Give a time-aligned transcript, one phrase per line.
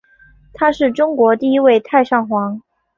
[0.53, 2.59] 他是中国第一位太上皇。